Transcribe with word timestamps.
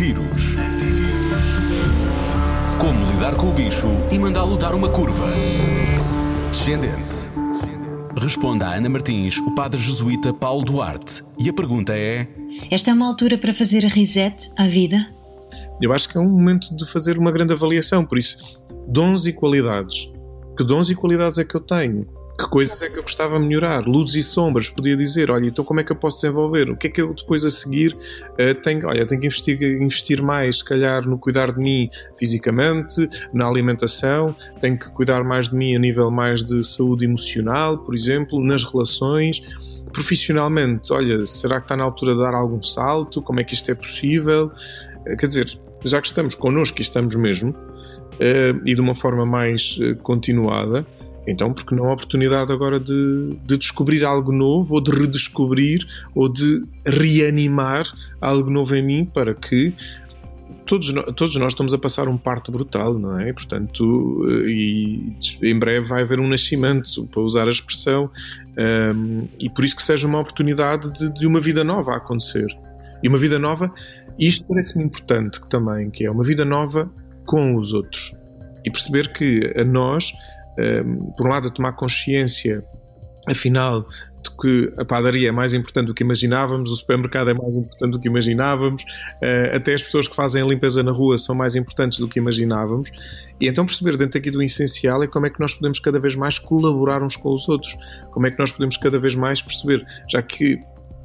Antivírus. 0.00 0.54
Como 2.80 3.12
lidar 3.12 3.36
com 3.36 3.50
o 3.50 3.52
bicho 3.52 3.86
e 4.10 4.18
mandá-lo 4.18 4.56
dar 4.56 4.74
uma 4.74 4.88
curva. 4.88 5.26
Descendente. 6.50 7.28
Responda 8.16 8.68
a 8.68 8.76
Ana 8.76 8.88
Martins, 8.88 9.36
o 9.36 9.54
padre 9.54 9.78
jesuíta 9.78 10.32
Paulo 10.32 10.64
Duarte. 10.64 11.22
E 11.38 11.50
a 11.50 11.52
pergunta 11.52 11.92
é: 11.94 12.26
Esta 12.70 12.90
é 12.90 12.94
uma 12.94 13.06
altura 13.06 13.36
para 13.36 13.52
fazer 13.52 13.84
a 13.84 13.90
reset 13.90 14.50
à 14.56 14.66
vida? 14.66 15.06
Eu 15.82 15.92
acho 15.92 16.08
que 16.08 16.16
é 16.16 16.20
um 16.20 16.30
momento 16.30 16.74
de 16.74 16.90
fazer 16.90 17.18
uma 17.18 17.30
grande 17.30 17.52
avaliação, 17.52 18.02
por 18.02 18.16
isso, 18.16 18.38
dons 18.88 19.26
e 19.26 19.34
qualidades. 19.34 20.10
Que 20.60 20.64
dons 20.64 20.90
e 20.90 20.94
qualidades 20.94 21.38
é 21.38 21.44
que 21.44 21.54
eu 21.54 21.60
tenho? 21.62 22.06
que 22.38 22.46
coisas 22.50 22.82
é 22.82 22.90
que 22.90 22.98
eu 22.98 23.02
gostava 23.02 23.40
de 23.40 23.46
melhorar, 23.46 23.86
luzes 23.86 24.14
e 24.14 24.22
sombras, 24.22 24.68
podia 24.68 24.94
dizer, 24.94 25.30
olha, 25.30 25.46
então 25.46 25.64
como 25.64 25.80
é 25.80 25.84
que 25.84 25.90
eu 25.90 25.96
posso 25.96 26.20
desenvolver? 26.20 26.68
O 26.68 26.76
que 26.76 26.88
é 26.88 26.90
que 26.90 27.00
eu 27.00 27.14
depois 27.14 27.46
a 27.46 27.50
seguir 27.50 27.94
uh, 27.94 28.54
tenho, 28.62 28.86
olha, 28.86 29.06
tenho 29.06 29.22
que 29.22 29.26
investir, 29.26 29.62
investir 29.62 30.22
mais, 30.22 30.58
se 30.58 30.64
calhar, 30.64 31.08
no 31.08 31.18
cuidar 31.18 31.52
de 31.52 31.58
mim 31.58 31.88
fisicamente, 32.18 33.08
na 33.32 33.46
alimentação, 33.46 34.36
tenho 34.60 34.78
que 34.78 34.90
cuidar 34.90 35.24
mais 35.24 35.48
de 35.48 35.56
mim 35.56 35.74
a 35.74 35.78
nível 35.78 36.10
mais 36.10 36.44
de 36.44 36.62
saúde 36.62 37.06
emocional, 37.06 37.78
por 37.78 37.94
exemplo, 37.94 38.38
nas 38.44 38.62
relações, 38.62 39.40
profissionalmente, 39.94 40.92
olha, 40.92 41.24
será 41.24 41.56
que 41.56 41.64
está 41.64 41.76
na 41.76 41.84
altura 41.84 42.14
de 42.14 42.20
dar 42.20 42.34
algum 42.34 42.62
salto? 42.62 43.22
Como 43.22 43.40
é 43.40 43.44
que 43.44 43.54
isto 43.54 43.70
é 43.70 43.74
possível? 43.74 44.52
Uh, 45.06 45.16
quer 45.16 45.26
dizer, 45.26 45.46
já 45.86 46.02
que 46.02 46.08
estamos 46.08 46.34
connosco 46.34 46.78
e 46.80 46.82
estamos 46.82 47.14
mesmo, 47.14 47.54
e 48.64 48.74
de 48.74 48.80
uma 48.80 48.94
forma 48.94 49.24
mais 49.24 49.78
continuada, 50.02 50.86
então, 51.26 51.52
porque 51.52 51.74
não 51.74 51.86
a 51.86 51.92
oportunidade 51.92 52.52
agora 52.52 52.80
de, 52.80 53.36
de, 53.46 53.56
descobrir 53.56 54.04
algo 54.04 54.32
novo, 54.32 54.74
ou 54.74 54.80
de 54.80 54.90
redescobrir, 54.90 55.86
ou 56.14 56.28
de 56.28 56.62
reanimar 56.84 57.84
algo 58.20 58.50
novo 58.50 58.74
em 58.74 58.82
mim 58.82 59.04
para 59.04 59.34
que 59.34 59.72
todos, 60.66 60.92
todos 61.16 61.36
nós 61.36 61.52
estamos 61.52 61.74
a 61.74 61.78
passar 61.78 62.08
um 62.08 62.16
parto 62.16 62.50
brutal, 62.50 62.94
não 62.94 63.18
é? 63.18 63.32
Portanto, 63.32 64.24
eh, 64.28 64.50
e 64.50 65.12
em 65.42 65.58
breve 65.58 65.88
vai 65.88 66.02
haver 66.02 66.18
um 66.20 66.28
nascimento, 66.28 67.06
para 67.06 67.20
usar 67.20 67.46
a 67.46 67.50
expressão, 67.50 68.10
um, 68.94 69.28
e 69.38 69.50
por 69.50 69.64
isso 69.64 69.76
que 69.76 69.82
seja 69.82 70.06
uma 70.06 70.20
oportunidade 70.20 70.90
de, 70.92 71.12
de 71.12 71.26
uma 71.26 71.40
vida 71.40 71.62
nova 71.64 71.92
a 71.92 71.96
acontecer. 71.96 72.46
E 73.02 73.08
uma 73.08 73.18
vida 73.18 73.38
nova, 73.38 73.72
isto 74.18 74.46
parece-me 74.46 74.84
importante 74.84 75.40
também, 75.48 75.90
que 75.90 76.04
é 76.04 76.10
uma 76.10 76.24
vida 76.24 76.44
nova 76.44 76.90
com 77.30 77.54
os 77.54 77.72
outros. 77.72 78.12
E 78.64 78.70
perceber 78.70 79.12
que 79.12 79.54
a 79.56 79.64
nós 79.64 80.12
Ehm, 80.60 81.12
por 81.16 81.26
um 81.26 81.30
lado, 81.30 81.48
a 81.48 81.50
tomar 81.50 81.72
consciência, 81.72 82.62
afinal, 83.26 83.86
de 84.22 84.30
que 84.38 84.72
a 84.76 84.84
padaria 84.84 85.30
é 85.30 85.32
mais 85.32 85.54
importante 85.54 85.86
do 85.86 85.94
que 85.94 86.04
imaginávamos, 86.04 86.70
o 86.70 86.76
supermercado 86.76 87.30
é 87.30 87.34
mais 87.34 87.56
importante 87.56 87.92
do 87.92 87.98
que 87.98 88.06
imaginávamos, 88.06 88.84
eh, 89.22 89.56
até 89.56 89.72
as 89.72 89.82
pessoas 89.82 90.06
que 90.06 90.14
fazem 90.14 90.42
a 90.42 90.46
limpeza 90.46 90.82
na 90.82 90.92
rua 90.92 91.16
são 91.16 91.34
mais 91.34 91.56
importantes 91.56 91.98
do 91.98 92.06
que 92.06 92.18
imaginávamos. 92.18 92.90
E 93.40 93.48
então 93.48 93.64
perceber 93.64 93.96
dentro 93.96 94.18
aqui 94.18 94.30
do 94.30 94.42
essencial 94.42 95.02
é 95.02 95.06
como 95.06 95.24
é 95.24 95.30
que 95.30 95.40
nós 95.40 95.54
podemos 95.54 95.78
cada 95.78 95.98
vez 95.98 96.14
mais 96.14 96.38
colaborar 96.38 97.02
uns 97.02 97.16
com 97.16 97.32
os 97.32 97.48
outros, 97.48 97.74
como 98.10 98.26
é 98.26 98.30
que 98.30 98.38
nós 98.38 98.50
podemos 98.50 98.76
cada 98.76 98.98
vez 98.98 99.14
mais 99.14 99.40
perceber, 99.40 99.82
já 100.10 100.20
que 100.20 100.60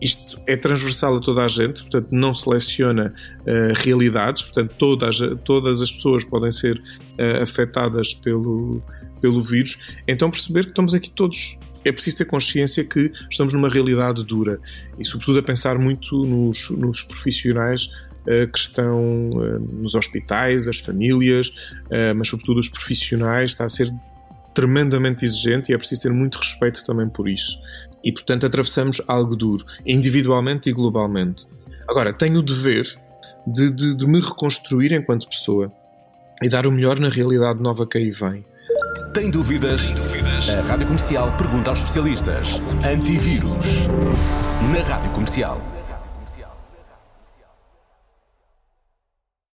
isto 0.00 0.38
é 0.46 0.56
transversal 0.56 1.16
a 1.16 1.20
toda 1.20 1.44
a 1.44 1.48
gente, 1.48 1.82
portanto 1.82 2.08
não 2.10 2.32
seleciona 2.32 3.12
uh, 3.40 3.72
realidades, 3.76 4.42
portanto 4.42 4.74
todas, 4.78 5.18
todas 5.44 5.82
as 5.82 5.90
pessoas 5.90 6.24
podem 6.24 6.50
ser 6.50 6.76
uh, 6.76 7.42
afetadas 7.42 8.14
pelo, 8.14 8.80
pelo 9.20 9.42
vírus. 9.42 9.78
Então 10.06 10.30
perceber 10.30 10.64
que 10.64 10.70
estamos 10.70 10.94
aqui 10.94 11.10
todos. 11.10 11.58
É 11.84 11.92
preciso 11.92 12.18
ter 12.18 12.24
consciência 12.26 12.84
que 12.84 13.10
estamos 13.30 13.52
numa 13.52 13.68
realidade 13.68 14.24
dura 14.24 14.60
e, 14.98 15.04
sobretudo, 15.04 15.38
a 15.38 15.42
pensar 15.42 15.78
muito 15.78 16.24
nos, 16.24 16.70
nos 16.70 17.02
profissionais 17.02 17.86
uh, 18.26 18.50
que 18.52 18.58
estão 18.58 19.30
nos 19.72 19.94
hospitais, 19.94 20.68
as 20.68 20.78
famílias, 20.78 21.52
mas, 22.16 22.28
sobretudo, 22.28 22.58
os 22.58 22.68
profissionais. 22.68 23.52
Está 23.52 23.64
a 23.64 23.68
ser 23.68 23.90
tremendamente 24.58 25.24
exigente 25.24 25.70
e 25.70 25.74
é 25.74 25.78
preciso 25.78 26.02
ter 26.02 26.12
muito 26.12 26.36
respeito 26.36 26.84
também 26.84 27.08
por 27.08 27.28
isso 27.28 27.60
e, 28.02 28.10
portanto, 28.10 28.44
atravessamos 28.44 29.00
algo 29.06 29.36
duro, 29.36 29.64
individualmente 29.86 30.68
e 30.68 30.72
globalmente. 30.72 31.46
Agora, 31.88 32.12
tenho 32.12 32.40
o 32.40 32.42
dever 32.42 32.84
de, 33.46 33.70
de, 33.70 33.96
de 33.96 34.06
me 34.06 34.20
reconstruir 34.20 34.92
enquanto 34.92 35.28
pessoa 35.28 35.72
e 36.42 36.48
dar 36.48 36.66
o 36.66 36.72
melhor 36.72 36.98
na 36.98 37.08
realidade 37.08 37.62
nova 37.62 37.86
que 37.86 37.98
aí 37.98 38.10
vem. 38.10 38.44
Tem 39.14 39.30
dúvidas? 39.30 39.86
Tem 39.86 39.94
dúvidas? 39.94 40.48
A 40.48 40.62
Rádio 40.62 40.86
Comercial 40.86 41.32
pergunta 41.36 41.70
aos 41.70 41.78
especialistas. 41.78 42.60
Antivírus. 42.84 43.86
Na 44.72 44.82
Rádio 44.92 45.10
Comercial. 45.12 45.77